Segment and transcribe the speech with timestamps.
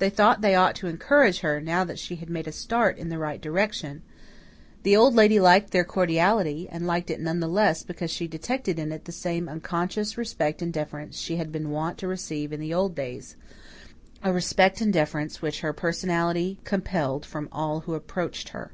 [0.00, 3.10] They thought they ought to encourage her, now that she had made a start in
[3.10, 4.02] the right direction;
[4.82, 8.76] the Old Lady liked their cordiality, and liked it none the less because she detected
[8.80, 12.58] in it the same unconscious respect and deference she had been wont to receive in
[12.58, 13.36] the old days
[14.24, 18.72] a respect and deference which her personality compelled from all who approached her.